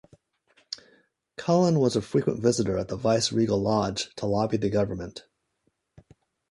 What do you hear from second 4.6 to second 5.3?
government.